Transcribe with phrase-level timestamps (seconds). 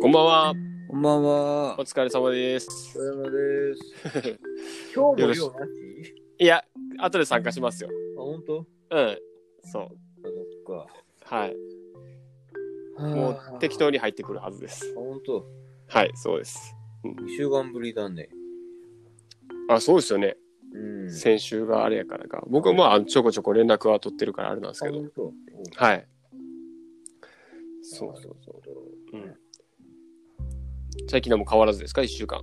[0.00, 0.54] こんばんは。
[0.88, 1.82] こんばんはお。
[1.82, 2.68] 疲れ様です。
[2.96, 4.38] お疲れ様です。
[4.94, 6.14] 今日も量なし？
[6.38, 6.64] いや、
[6.98, 7.90] 後で参加しますよ。
[8.16, 9.18] あ、ほんとうん。
[9.64, 9.82] そう。
[9.82, 9.88] あ、
[10.66, 10.86] そっ
[11.22, 11.56] はい。
[12.96, 13.02] か。
[13.02, 14.92] もはう適当に入ってくるはずです。
[14.96, 15.44] あ、ほんと。
[15.88, 16.74] はい、そうです。
[17.04, 18.28] 2週間ぶりだね。
[19.68, 20.36] あ、そうですよね。
[20.72, 21.10] うん。
[21.10, 22.44] 先週があれやからか。
[22.48, 25.32] 僕はまあ、ちょこちょこ連絡は取ってるからあれなんですあ、けど。
[25.76, 26.06] はい。
[27.82, 28.62] そうそうそ
[29.12, 29.16] う。
[29.16, 29.34] うん。
[31.08, 32.02] 最近はもう変わらずですか？
[32.02, 32.40] 一週間。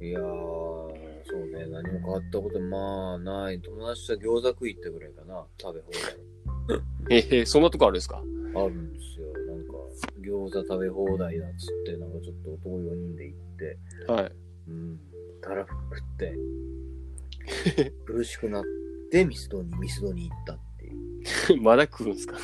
[0.00, 0.96] いやー、そ
[1.34, 1.66] うね。
[1.66, 3.60] 何も変わったこと、まあ、ない。
[3.60, 5.46] 友達と餃子食い行ったぐらいかな。
[5.60, 5.90] 食べ放
[7.10, 8.22] えー、そんなとこあるんですか？
[8.54, 8.64] 題。
[8.64, 9.32] あるんですよ。
[9.46, 9.72] なんか、
[10.20, 13.78] 餃子食べ放題だっつって、なんかちょっと男4人で行って、
[14.12, 14.32] はい。
[14.68, 15.00] うん。
[15.40, 18.64] たらふくって、 苦しくなっ
[19.10, 20.62] て、ミスドに、ミスドに行ったって。
[21.60, 22.36] まだ来るんですか？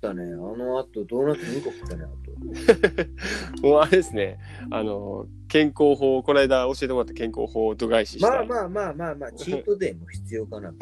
[0.00, 0.22] だね。
[0.24, 3.62] あの後、ドーナツ2個食ったね、あと。
[3.66, 4.38] もうあれですね。
[4.70, 8.46] あの、健康法、この間教えてもらった健康法を度外視したい。
[8.46, 10.72] まあまあまあまあまあ、チートデーも必要かな。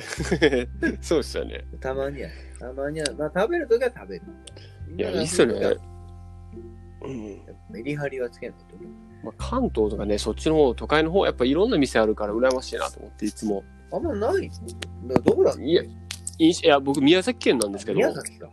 [1.00, 1.64] そうですよね。
[1.80, 4.22] たまには、たまには、まあ食べるときは食べる。
[4.96, 5.54] いや、いいっすよね。
[7.02, 8.64] うんぱメリハリはつけないと。
[9.24, 13.62] まあ、関東とかね、そっちの方、都会の方、やっぱいろんな店あるから羨ましいなと思って、いつも。
[13.92, 14.50] あんまない
[15.24, 15.82] どこだいや
[16.38, 18.48] いや、僕、宮崎県なんですけど、や宮崎か。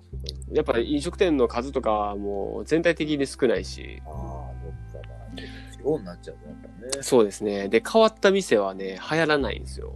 [0.62, 7.04] っぱり飲食店の数とかはもう全体的に少ないし、ああ、どっかまあ、ちょっと地方になっちゃうとやっぱね。
[7.04, 7.70] そうですね。
[7.70, 9.94] で、変わった店はね、流行らないんですよ。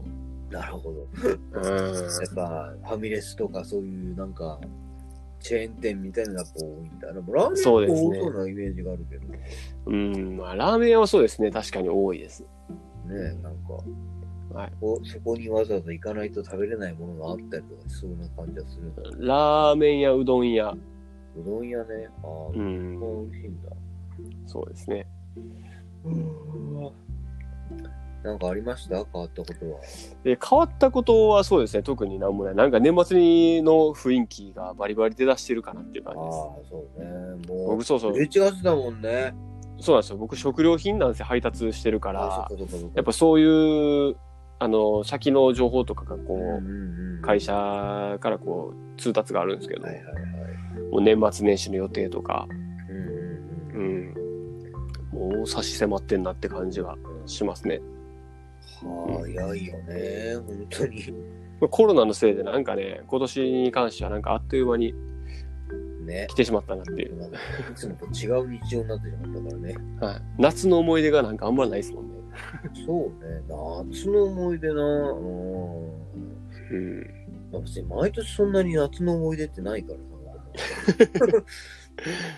[0.50, 1.08] なるほど。
[1.24, 1.34] うん。
[1.34, 4.60] やっぱ、ファミレスとかそういうなんか、
[5.40, 7.14] チェーン店みたいなのがやっぱ多いんだ。
[7.14, 9.28] でもラーメンそうですね多そうなイメージがあるけど。
[9.28, 9.40] ね
[9.86, 12.46] うん、まあ、ラーメン屋はそうですね、確かに多いです。
[13.06, 13.84] なんか、
[14.54, 18.92] はいこそこにわざわざ行かないと食べれないものがあったりとかしそうな感じはする。
[19.28, 20.70] ラーメン屋、うどん屋。
[20.72, 22.10] うどん屋ね。
[22.24, 22.54] ああ、う。
[22.54, 23.00] うん
[23.32, 23.70] 美味しいんだ。
[24.48, 25.08] そうですね。
[28.24, 28.96] なんかありました？
[28.96, 29.80] 変わったことは。
[30.24, 32.56] で、変わったことはそうですね、特になんもない。
[32.56, 37.48] なんか年末の雰囲気がバリバリ出だしてるかなっていうああ感じです。、そうね。
[37.48, 39.36] もう、僕そうそう11月だもんね。
[39.80, 40.18] そうなんですよ。
[40.18, 44.16] 僕、食料品なんですよ、配達してるからあ、そっかそっかそっかやっぱそういう、
[44.66, 47.54] あの、先の情報とかがこう、会社
[48.20, 50.16] からこう、通達があるんですけど、はいはいはい。
[50.92, 52.48] もう年末年始の予定とか、
[52.90, 54.14] うん
[55.12, 57.80] うもう差し迫ってんなって感じはしますね。
[58.82, 60.36] 早いよね。
[60.36, 61.12] 本当に。
[61.62, 64.94] まあコロナのせいでなんかね、今年に関してはなんかあっという間に
[66.06, 66.34] ね来。
[66.34, 67.32] てしまったなっていう。
[67.72, 69.76] いつもと違う日常になってしまったからね。
[70.02, 72.16] はい、夏の思い出がなんかあんまりないですもんね。
[72.86, 73.42] そうね。
[73.92, 74.84] 夏の思い出な。
[74.84, 77.08] うん。
[77.64, 80.04] 別に毎年そんなに夏の思い出ってないからさ。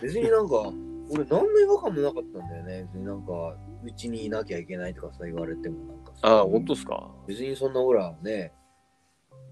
[0.02, 0.72] 別になんか、
[1.10, 2.84] 俺何の違和感もなかったんだよね。
[2.94, 6.20] 別になんか、うちにいなきゃいけないとかさ言われてもなんかさ。
[6.24, 7.10] ああ、本当ですか？
[7.28, 8.54] 別にそんなほらね、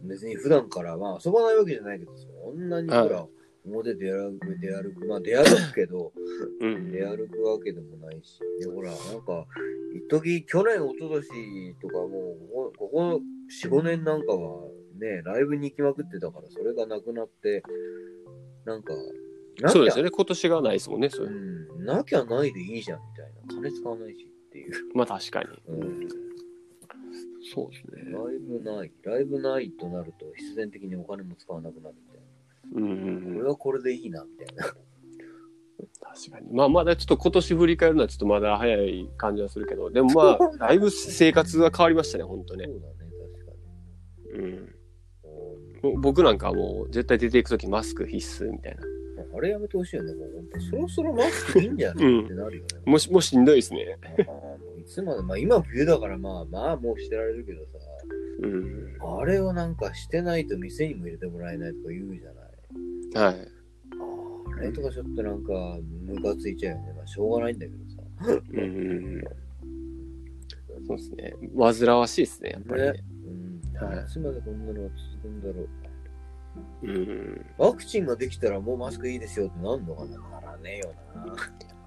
[0.03, 3.27] 別に普段からまあ遊ばないわけじゃないけど、そんなにほら、は
[3.65, 6.13] 表出歩く、出歩く、まあ出歩くけど、
[6.61, 6.91] うん。
[6.91, 9.45] 出歩くわけでもないし、で、ほら、なんか、
[9.93, 12.11] 一時去年、一昨年とかもう、
[12.53, 13.21] ここここ
[13.63, 17.63] 4、5年なんかはね、ライブに行きまくってたから、それがなくなって、
[18.65, 18.93] なんか、
[19.61, 20.11] なそうですよね。
[20.11, 21.27] 今年がないですもんね、それ。
[21.27, 23.69] うん、なきゃないでいいじゃん、みたいな。
[23.69, 24.71] 金使わないしっていう。
[24.93, 25.49] まあ確かに。
[25.67, 26.25] うん
[27.53, 28.11] そうですね。
[28.11, 31.95] ライブない、ライブないとなると必然的にお金も使わなくなる
[32.75, 34.65] うんこれはこれでいいな、みたいな。
[34.65, 36.53] 確かに。
[36.53, 42.65] まあまだちょっと今年振り返るのはちょっとまだ早い感じはするけど、でもまあ、だいぶ生活が変わりましたね、本当ね。
[42.65, 42.95] そうだね、
[43.33, 45.91] 確かに。
[45.91, 46.01] うん。
[46.01, 48.81] 僕なんかはもう絶対出ていくときマスク必須みたいな。
[49.37, 52.05] あれやめてほしいよね、もう本当そろそろマスクいいんじゃない？
[52.05, 52.67] うんってなるよね。
[52.85, 53.97] もし、もししんどいですね。
[54.03, 57.69] あーもういつまで、まあ今冬だからまあまあもうしてられるけどさ、
[58.43, 59.19] うん。
[59.21, 62.44] あれをなんかしてないと店にも入れてもらえないとか言うじゃない？
[63.15, 63.35] はい。
[64.57, 66.91] あれとかちょっとなんかムカついちゃうよね。
[66.93, 68.01] まあしょうがないんだけどさ。
[68.53, 69.23] うん。
[70.85, 71.33] そうですね。
[71.57, 72.93] 煩わしいですね、やっぱりね。
[73.79, 73.87] うん。
[73.87, 75.69] はいいつまでこんなのが続くんだろう。
[76.83, 77.45] うん。
[77.57, 81.25] ワクチンができたらもうマスクいいですよってなんのかなならねえよな。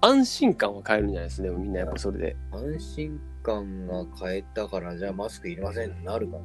[0.01, 2.35] 安心感は変えるんじゃないですね、みんなやっぱそれで。
[2.51, 6.43] 安心感が変えたからじゃあマスクいりませんってなるかね。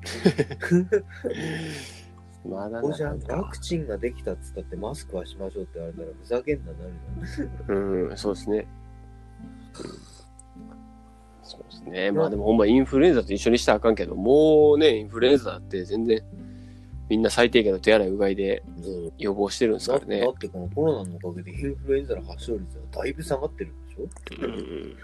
[2.48, 6.78] まだここじゃワクチンができたっつったってマスクはしましょうって言われたらふざけんなな
[7.68, 8.66] るうん、そうですね。
[11.42, 12.10] そうですね。
[12.12, 16.22] まあでもほんまインフルエンザと一緒にしたらあかんけど、もうね、インフルエンザだって全然
[17.08, 18.62] みんな最低限の手洗いうがいで
[19.18, 20.32] 予防してるんですからねだだ。
[20.32, 24.46] ってこのコロナのおかげでインフルエンザの発症率はだいぶ下がってるでしょ？
[24.46, 24.96] うん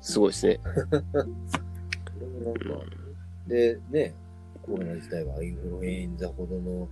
[0.00, 0.60] すごいですね。
[0.64, 2.86] それもなんか、
[3.46, 4.14] で、ね、
[4.62, 6.88] コロナ自体はインフルエンザほどの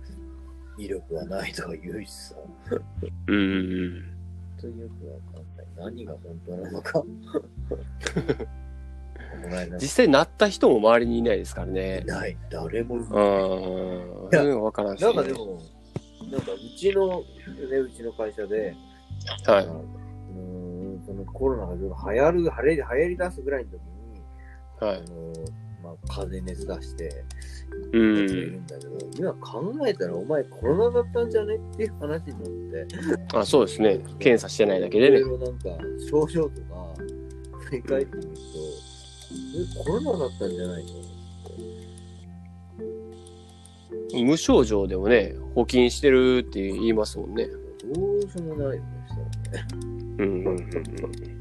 [0.77, 2.35] 威力はないとか言うしさ、
[2.69, 2.79] 本
[3.27, 4.03] うん。
[4.61, 5.95] 当によくわかんない。
[5.95, 7.03] 何が本当なのか。
[9.79, 12.05] 実際なった人も周りにいないですからねい。
[12.05, 12.35] ない。
[12.49, 13.09] 誰もいない。
[14.45, 14.63] うん。
[14.63, 15.13] わからんし、なね。
[15.13, 15.61] んかでも、
[16.31, 17.23] なんかうちの、ね、
[17.77, 18.75] うちの会社で、
[19.45, 19.65] はい。
[19.65, 24.21] うーんそのコロナが流行る、流行り流行り出すぐらいの時に、
[24.79, 25.01] はいあ。
[25.09, 25.33] の
[25.83, 27.23] まあ、風邪熱出して、
[27.93, 28.55] ういるん。
[28.61, 33.99] んだけど、今考えたらお前コロナだったんじゃねっていう話になって、あ、そうですね。
[34.19, 35.21] 検査してないだけでねい。
[35.21, 35.69] ろいろなんか
[36.09, 36.93] 症状とか
[37.65, 38.33] 振り返ってみると、
[39.81, 40.89] えコロナだったんじゃないの
[44.25, 47.47] 無症状でもね、補菌してるって言いますもんね。
[47.93, 49.67] どうしようもないよね、したらね。
[50.19, 51.38] うんうんうんうん。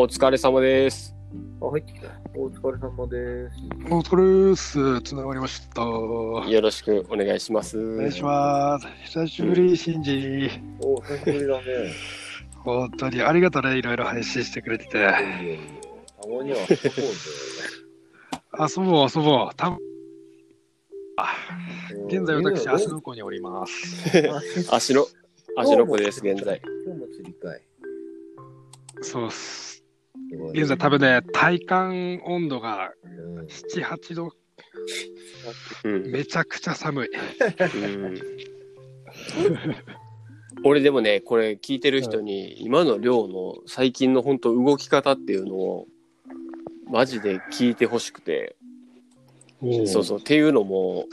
[0.00, 1.12] お疲れ様です。
[1.60, 2.06] あ、入ってきた。
[2.36, 3.56] お疲れ様です。
[3.90, 5.02] お疲れです。
[5.02, 5.84] つながりました。
[5.84, 7.76] およろしくお願いします。
[7.76, 8.86] お願いします。
[9.06, 10.50] 久しぶり、シンジ。
[10.78, 11.64] お、久しぶりだね。
[12.62, 13.76] 本当にありがとうね。
[13.76, 14.92] いろいろ配信してくれてて。
[14.92, 15.10] た
[16.28, 18.76] まには遊ぼうぜ。
[18.76, 19.54] 遊ぼう、遊ぼう。
[19.56, 19.76] た
[22.06, 24.30] 現在私、今芦ノ湖におります。
[24.70, 25.08] あ足の、
[25.56, 26.62] 足の子です、現在。
[26.86, 27.62] 今日も釣りかい。
[29.02, 29.77] そうっす。
[30.52, 34.32] 現在多分ね、体感温度がうん7、8度。
[35.84, 36.10] うん。
[36.10, 37.08] めちゃくちゃ寒い。
[37.08, 38.14] うん
[40.64, 45.86] 俺でもね、これ聞いてる人に、今の寮の最近の本当動き方っていうのを、
[46.90, 48.56] マジで聞いてほしくて、
[49.86, 50.18] そうそう。
[50.18, 51.06] っていうのも、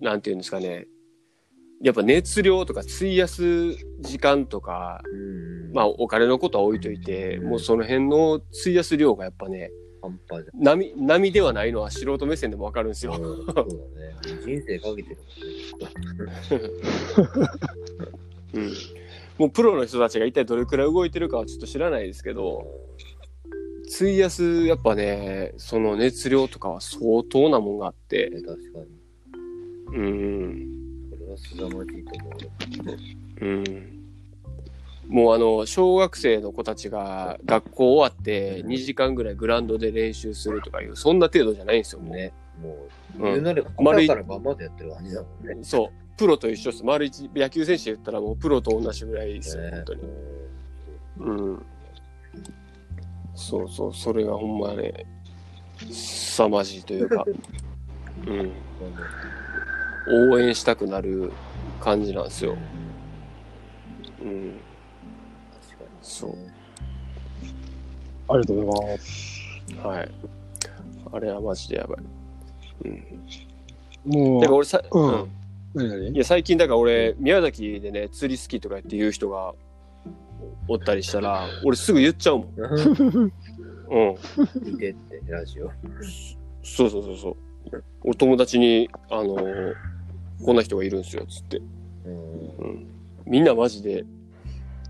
[0.00, 0.86] なんていうんですかね。
[1.80, 5.51] やっぱ熱量とか費やす時間とか、うん。
[5.72, 9.70] まあお金のことは置いといて、もうその辺の費やす量がやっぱね、
[10.02, 10.62] 半端じゃん。
[10.62, 13.14] 波、波ではないのは素人目線でもわかるんですよ。
[13.14, 13.70] うんそうだね。
[14.44, 15.18] 人生かけてる
[18.54, 18.72] うん。
[19.38, 22.66] もうプロの人たちが一体どれくらい動いてるかはちょっと知らないですけど、
[23.94, 28.48] 費やすやっぱね、その熱量とかは相当なもんがあって、もんね。
[28.48, 29.98] 確かに。
[29.98, 30.68] うん。
[31.10, 32.30] それは凄まじいと思
[33.40, 33.44] う。
[33.44, 33.91] うん
[35.08, 42.32] もうあの小学生の子たちが学校終わって2時間ぐらいグラウンドで練習するとかいうそんな程度じゃないんですよね。
[42.60, 42.88] も
[43.18, 43.42] う、うん。
[43.42, 43.68] なれか
[44.14, 45.58] ら晩までやってる感じだもんね。
[45.62, 46.16] そう。
[46.16, 46.84] プロと一緒です。
[46.84, 49.70] 丸一野球選手で言ったらもうプロと同じぐらいですよ、ね。
[49.70, 50.02] 本当に。
[51.18, 51.66] うん。
[53.34, 55.06] そうそうそれがほんまね
[55.90, 57.24] 凄まじいというか。
[58.26, 58.52] うん。
[60.30, 61.32] 応援したくなる
[61.80, 62.56] 感じなんですよ。
[64.22, 64.60] うん。
[66.02, 66.34] そう
[68.28, 69.42] ありがとうございます。
[69.82, 70.10] はい
[71.14, 71.98] あれはマジでやばい
[72.84, 73.04] うん
[74.04, 75.30] もだから俺さ、うんうん
[75.74, 76.08] 何何？
[76.14, 79.54] いや最近だから俺宮崎でね釣り好きとかって言う人が
[80.68, 82.48] おったりしたら俺すぐ言っちゃうもん。
[83.92, 84.16] うん。
[84.72, 85.70] 見てって、ラジオ？
[86.62, 87.36] そうそうそうそ
[87.72, 87.84] う。
[88.02, 89.74] お友達にあのー
[90.44, 91.60] こんな人がいるんですよつって、
[92.06, 92.14] うん。
[92.14, 92.86] うん、
[93.26, 94.04] みんなマジで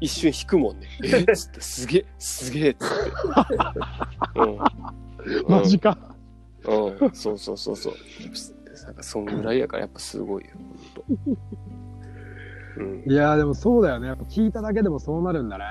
[0.02, 0.88] 一瞬引くもんね。
[1.04, 1.20] え？
[1.20, 2.94] っつってすげえすげえっつって。
[4.40, 4.58] うん。
[5.48, 5.96] マジか。
[6.66, 7.94] うん、うん、そうそうそうそう。
[8.84, 10.50] なんかそんぐらいやからやっぱすごいよ。
[11.06, 11.40] ほんと
[12.78, 14.08] うん、いやーでもそうだよね。
[14.08, 15.64] やっぱ聞いただけでもそうなるんだね。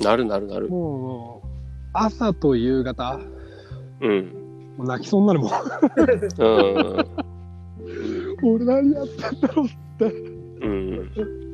[0.00, 0.70] なるなるなる。
[0.70, 1.48] もう
[1.92, 3.20] 朝と夕方、
[4.00, 4.74] うん。
[4.78, 5.50] もう泣きそうになるもん。
[6.38, 6.42] う
[6.82, 7.06] ん。
[8.54, 9.66] 俺何やってんだろう
[10.62, 11.53] うん。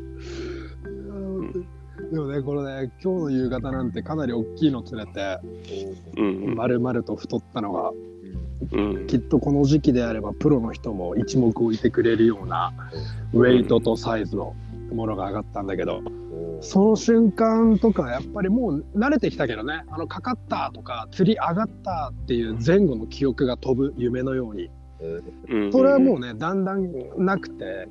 [2.13, 5.39] でもね、これね、今日の夕方なんてかなり大きいの釣れて、
[6.17, 6.55] うん。
[6.55, 7.93] 丸々と太ったのが、
[8.73, 9.07] うん。
[9.07, 12.73] きっとこの時期であれば、プロの人も一目置いてくれるような、
[13.33, 14.55] ウェイトとサイズの
[14.93, 16.01] ものが上がったんだけど、
[16.61, 24.71] その瞬間とか、やっぱりもう慣れてきたけどね、あの、かかったとか、釣り上がったっていう前後の記憶が飛ぶ夢のように、
[25.49, 25.73] うん。
[25.73, 27.89] それはもうね、だんだんなくて、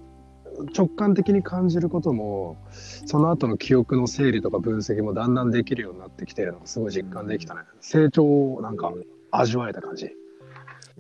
[0.76, 7.62] 直感的に感じることも、その後の記憶の整理とか分析もだんだんできるようになってきてるのがすごい実感できたね。
[7.82, 8.24] 成長
[8.56, 8.94] をなんか
[9.32, 10.12] 味わえた感じ。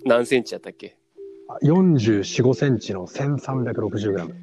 [0.06, 0.96] 何センチやったっけ？
[1.50, 4.36] あ44、5センチの1360グラム。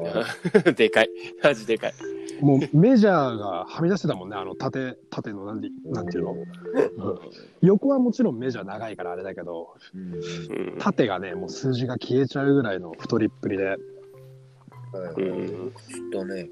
[0.76, 1.10] でかい。
[1.42, 1.92] マジでかい。
[2.40, 6.32] もうメジャーがはみ出してたもんね、あの縦、縦のなんで、なんていうの？
[6.32, 6.46] うん
[7.60, 9.74] 横はもちろんメジャー長いからあれだけど、
[10.78, 13.76] 縦がね、もう数字が消えちゃうぐらいの太りっぷりで、
[14.92, 16.48] はいはいうんちょっとね。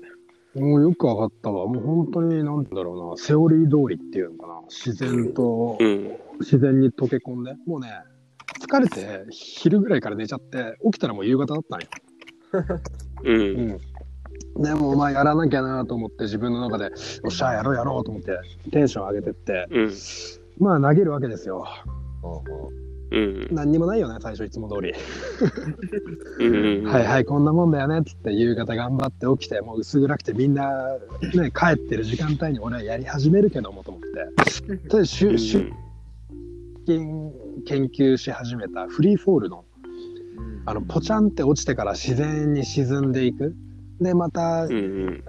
[0.55, 1.67] もうよくわかったわ。
[1.67, 4.61] もう本当に、なんだろうな、セオリー通りっていうのかな。
[4.69, 6.17] 自然と、うん。
[6.41, 7.89] 自然に溶け込んで、もうね、
[8.61, 11.87] 疲れて、昼ぐらいから寝ちゃって、起きたらもう夕方だったんよ。
[13.25, 13.79] うん。
[14.57, 14.63] うん。
[14.63, 16.91] でも、まあ、やらなきゃなと思って、自分の中で、よ
[17.29, 18.39] っしゃ、やろうやろうと思って、
[18.73, 19.93] テンション上げてって、うん。
[20.59, 21.65] まあ、投げるわけですよ。
[22.25, 22.88] うん。
[23.11, 24.93] 何にもないよね、最初、いつも通り。
[26.41, 26.85] うん。
[26.87, 30.97] はいはい、こんなもんだよねっつって、夕方頑張って起きて、もう薄暗くて、みんな、
[31.35, 34.03] ね、帰ってる時間帯に俺はやり始めるけどもと思っ
[34.89, 34.99] て。
[34.99, 35.73] で、しゅ、しゅ、
[36.87, 37.33] 研
[37.87, 39.65] 究し始めたフリーフォールの、
[40.67, 43.55] あの、ポチャンって落ちてから自然に沈んでいく。
[44.01, 44.73] で、またうん。
[44.73, 44.77] う
[45.11, 45.25] ん。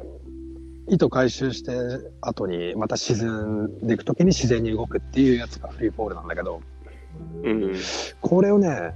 [0.91, 1.71] 糸回収して
[2.19, 6.61] 後にまた沈んでいく時に自然に動くっていうやつがフリーフォールなんだけど
[7.43, 7.75] うん。
[8.21, 8.93] これをね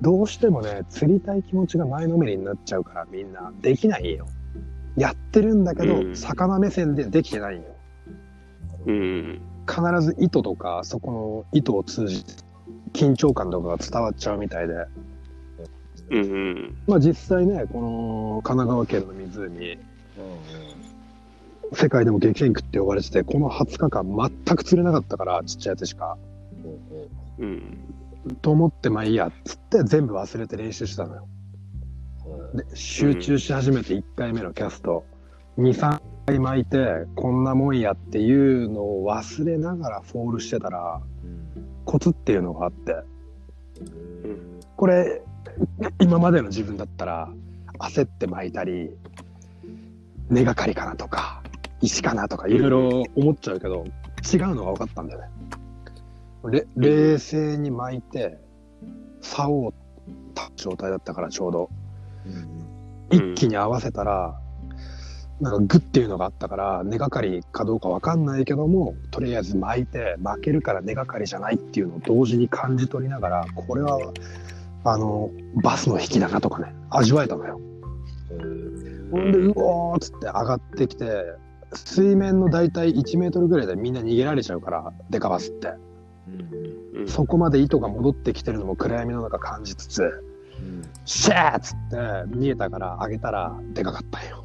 [0.00, 4.26] どうしてもね釣りたい気持ちが前のめりになっちゃうからみんなできないよ
[4.96, 7.62] やってるんだけど、うん魚目線でできてないよ
[8.86, 9.40] うん。
[9.68, 12.32] 必ず糸とかそこの糸を通じて
[12.92, 14.74] 緊張感とかが伝わっちゃうみたいで
[16.10, 16.76] うん。
[16.86, 19.78] まあ実際ねこの神奈川県の湖
[21.72, 26.16] 世界でも激戦区って呼ばれててこの20日間全く釣れなかったからちっちゃいやつしか
[26.64, 27.29] うん。
[28.42, 31.28] と思ってまあいいやっつって全部忘れて練習してたのよ。
[32.54, 35.04] で集中し始めて1回目のキャスト
[35.58, 37.44] 23回巻いてこん。
[37.44, 37.78] なもん。
[37.78, 41.00] やっていうのを忘れながらフォールしてたら
[41.84, 42.94] コツっていうのがあって
[44.76, 45.22] これ
[46.00, 47.32] 今までの自分だったら
[47.78, 48.90] 焦って巻いたり
[50.28, 51.42] 根がかりかなとか
[51.80, 53.84] 石かなとかいろいろ思っちゃうけど
[54.32, 55.08] 違うのが分かったん。
[55.08, 55.39] だよね。
[56.48, 58.38] れ冷静に巻いて
[59.20, 59.74] 竿を
[60.34, 61.70] 立つ状態だったからちょうど。
[63.10, 64.40] 一気に合わせたら、
[65.40, 74.12] なんかグッっていうのがあったから根がかりかどうかわかんないけどもとりあえず巻いて負けるから根がかりじゃないっていうのを同時に感じ取りながらこれは
[74.84, 75.30] あの
[75.62, 77.58] バスの引きだなとかね味わえたのよ。
[79.10, 81.24] ほんでうおーっつって上がってきて
[81.72, 85.72] 水面の大体1メートルぐらいでみんな逃げられちゃうからデカバスって
[86.94, 87.08] うん。
[87.08, 90.24] そこまで糸が戻ってきてるのも暗闇の中感じつつ
[91.04, 94.44] シャーっつって見えたから上げたらでかかったんよ。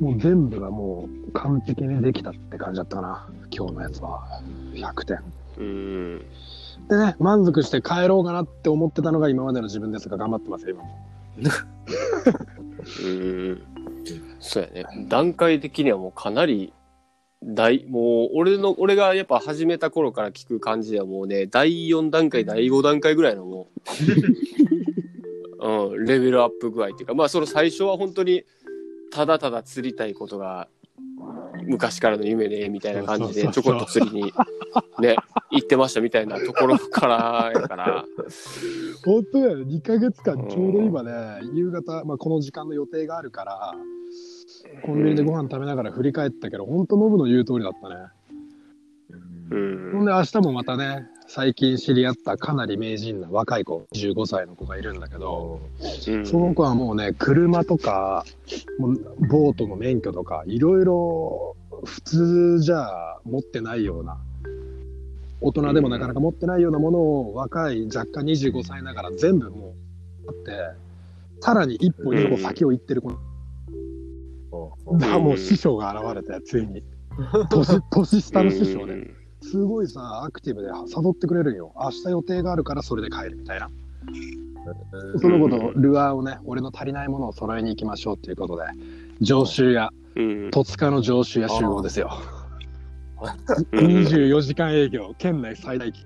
[0.00, 4.26] もう全部がもう完璧にできたって感じだったかな今日のやつは
[4.72, 5.18] 100点
[5.58, 6.18] うん。
[6.88, 11.06] でね満足して帰ろうかなって思ってたのが今までの自分ですが頑張ってますよ今も
[13.04, 13.62] うん。
[14.40, 15.06] そうやね。
[15.08, 16.72] 段階的にはもうかなり
[17.44, 23.68] 大、もう俺の、俺がやっぱ始めた頃から聞く感じではもうね、第4段階、第5段階ぐらいのも
[25.60, 25.62] う、
[25.94, 28.44] うん、レベルアップ具合っていうか、まあその最初は本当に
[29.10, 30.68] ただただ釣りたいことが
[31.64, 34.32] 昔からの夢ね、みたいな感じでちょこっと釣りに
[35.00, 35.16] ね、
[35.50, 38.04] 行ってましたみたいなところからやから、
[39.04, 39.64] 本当だよね。
[39.76, 41.12] 2ヶ月間ちょうど今ね
[41.54, 43.74] 夕方、まあ、この時間の予定があるから
[44.82, 47.94] コンビニでご飯食べながら振り返ったけど本当ノブの言う通りだったね
[49.50, 50.04] うほんん。
[50.04, 55.62] で明日もまたね最近知り合ったかなり名人な若い子15歳の子がいるんだけど、
[56.06, 58.26] うんその子はもうね、車とか、
[58.78, 64.18] もうボートの免許とか、いろいろ普通じゃ持ってないような、
[65.40, 69.74] 大人でもなかなか持ってないようなものを若い若干25歳ながら全部も
[70.26, 70.50] うあって、
[71.40, 73.12] さらに一歩二歩先を行ってる子、
[74.98, 76.82] だもう師匠が現れて、ついに。
[77.50, 79.10] 年年下の師匠で、
[79.42, 81.72] すごいさ、アクティブで誘ってくれるんよ。
[81.76, 83.70] 明日予定があるからそれで帰るみたいな。
[85.20, 88.64] その子とルアーをね、俺の足りないものを揃えに行きましょうっていうことで、
[89.20, 90.50] 常習や、うん。
[90.50, 92.10] 戸塚の常習や集合ですよ。
[92.12, 92.42] うん
[93.70, 96.02] 24時間営業、県内最大級。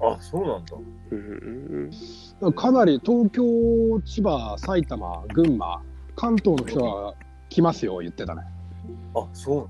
[0.00, 0.76] あ、そうなんだ。
[1.10, 3.42] うんかなり東京、
[4.04, 5.82] 千葉、埼玉、群馬、
[6.16, 7.14] 関東の人は
[7.48, 8.42] 来ますよ、言ってたね。
[9.14, 9.68] あ、そう。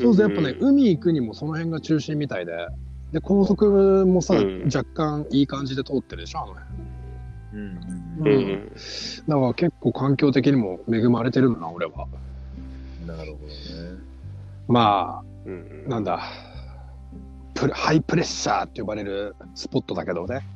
[0.00, 2.52] そうそう、やっぱね、海行くにもその辺が中心みたいで、
[3.12, 6.64] で、高速もさ、うん若干いい感じで通ってるでしょ、あの辺。
[7.54, 8.72] うんううんん。
[9.28, 12.06] だから結構環境的にも恵まれてるんだな、俺は。
[13.06, 13.54] なるほどね。
[14.66, 16.20] まうんあ、なんだ、
[17.54, 20.46] プレハイプレッシャーって呼ばれるスポットだけどね。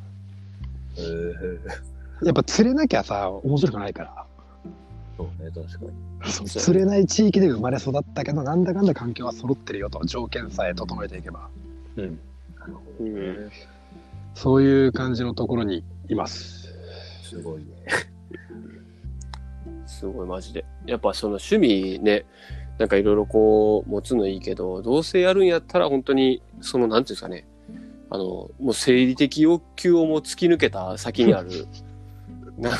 [0.98, 4.26] えー、やっぱ釣れなきゃさ、面白くないから。
[5.22, 5.92] そうね、確か
[6.24, 6.32] に。
[6.32, 11.48] そう釣れない地域で生まれ育ったけどなんだかんだ環境は揃ってるよと条件さえ整えていけば
[11.96, 12.18] うん。
[12.58, 13.50] なるほどね。
[14.34, 16.68] そういう感じのところにいます
[17.22, 17.64] すごいね。
[19.86, 20.64] すごいマジで。
[20.86, 22.24] やっぱその趣味ね、
[22.78, 27.46] なんかいろいろこう持つのいいけど、どうせやるんやったら本当に、そのなんていうんですかね、
[28.10, 31.66] あの、もう生理的欲求をもう突き抜けた先にある、
[32.58, 32.70] な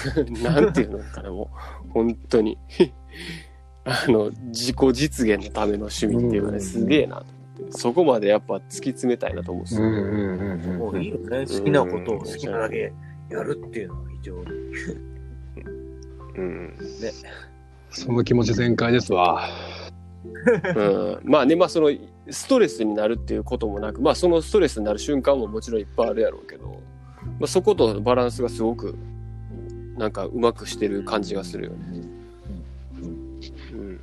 [0.61, 1.51] なんていうのかな、も
[1.82, 2.59] う、本当に。
[3.85, 7.79] あの、自己実現のための趣味っていうかね、うんすげえなと思って。
[7.79, 9.83] そこまでやっぱ突き詰めたいなと思うんですよ。
[9.83, 11.47] んもういいよね。
[11.47, 12.93] 好きなことを好きなだけ
[13.31, 14.51] やるっていうのは非常に。
[16.37, 16.75] うん。
[17.91, 19.49] その気持ち全開ですわ
[20.77, 21.91] うん、まあね、まあその
[22.31, 26.81] ストレスになるっていうこともなく、まあそのストレスになる瞬間ももちろんいっぱいあるやろうけど、
[27.39, 28.97] まあ、そことのバランスがすごく
[30.03, 31.77] なんかうまくしてる感じがするよね。
[33.01, 33.07] う
[33.77, 34.01] ん、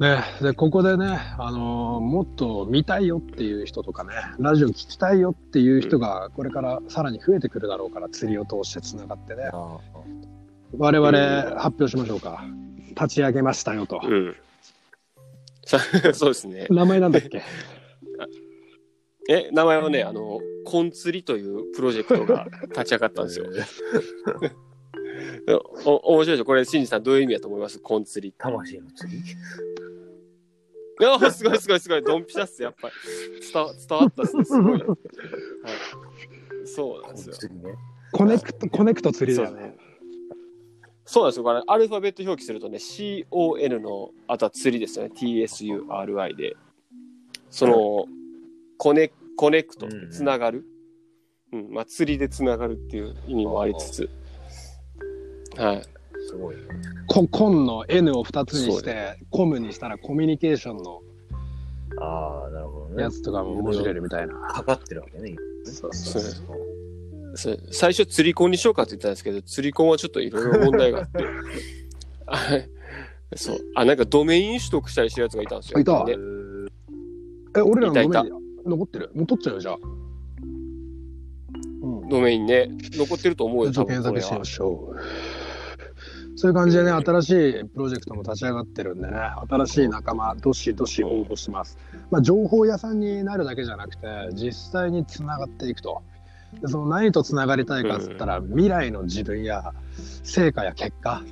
[0.00, 4.10] ね、でここでね、あのーもっと見たいよっていう人とかね
[4.40, 9.50] ラジオ聞きたいよっていう人がこれからさらに増えてくるだろうから釣りを通してつながってね。
[9.52, 9.78] あ
[10.76, 12.44] 我々発表しましょうか。
[12.90, 14.00] 立ち上げましたよと。
[14.02, 14.34] うん。
[15.64, 15.78] さ
[16.12, 16.66] そうですね。
[16.70, 17.42] 名前なんだっけ？
[19.28, 23.46] え、名前はね、あの、コン釣りというプロジェクトが 立ち上がったんですよ。
[25.86, 27.78] お面白いでしょこれ、シンジさんどういう意味だと思います？
[27.78, 28.38] コン釣りって。
[28.38, 29.18] 魂の釣り？
[29.18, 29.22] い
[31.02, 32.02] や、すごいすごいすごい。
[32.02, 32.94] ドンピシャっす、やっぱり。
[33.52, 34.72] 伝わ伝わったっすね、すごい。
[34.72, 34.82] はい。
[36.66, 37.52] そうなんですよ。
[37.52, 37.74] ね。
[38.12, 39.76] コネクトコネクト釣りだよね
[41.04, 41.42] そうなんですよ。
[41.44, 45.12] これ、アルファベット表記するとね、CON の、あとは釣りですよね。
[45.14, 46.56] TSURI で。
[47.50, 48.06] その、
[48.84, 50.66] コネ、コネクトうん、つながる。
[51.54, 54.10] うん、まあ、釣りでつながるっていう意味もありつつ。
[55.56, 55.82] はい。
[56.28, 56.62] すごいね。
[57.06, 61.00] ココンの N を2つにしそうてコムにしたらコミュニケーションの
[61.98, 63.10] ああ、なるほどねや。
[63.10, 64.34] つとかも面白いみたいな。
[64.34, 65.34] かかってるわけね。
[65.64, 66.22] そうそう
[67.36, 71.24] そう最初釣り子にしようかって言ったんですけど、釣り子はちょっといろいろ問題があって。
[72.26, 72.68] はい
[73.34, 73.58] そう。
[73.76, 75.80] あ、なんかドメイン取得したりしてるやつがいたんですよ。
[75.80, 76.16] いたね
[77.56, 79.10] え、俺らのドメインいたい残ってる？
[79.14, 79.76] もう取っちゃうよ、じゃあ。
[81.82, 82.08] うん。
[82.08, 84.44] ドメインね、残ってると思うよ、ちょっと検索しま。
[84.44, 84.96] しょう。
[86.36, 89.16] そういう感じでね、新しいプロジェクトも立ち上がってるんでね、
[89.48, 91.78] 新しい仲間、どしどし応募します。
[92.10, 96.02] まあ、情報屋さんになるだけじゃなくて、実際につながっていくと。
[96.60, 99.72] でその何とつながりたいかっつったら、未来の自分や
[100.22, 101.22] 成果や結果、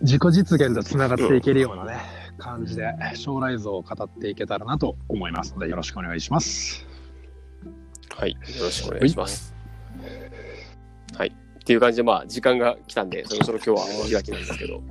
[0.00, 1.98] 自己実現とつながっていけるようなね、
[2.40, 6.86] 感じで将来像を語っていけたらなと思いますので、よろしくお願いします。
[8.16, 8.32] はい。
[8.32, 9.54] よろしくお願いします。
[11.16, 11.28] はい。
[11.28, 14.82] っていう感じで、まあ、時間が来たんで、そろそろ今日はお開きなんですけど。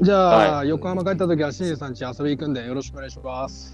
[0.00, 3.72] じゃあ、はい横浜帰った時は新次さん家遊び行くんでよろしくお願いします。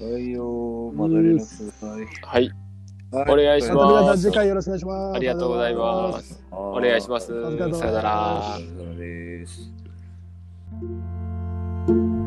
[0.00, 2.06] はいよまた連絡ください。
[2.22, 2.52] はい。
[3.10, 5.16] はお願いしますん次回よろしくお願いします。
[5.16, 6.44] ありがとうございます。
[6.50, 7.26] おお願いします。
[7.28, 8.60] さよならお。
[8.60, 9.46] 疲れ様で
[12.18, 12.21] す。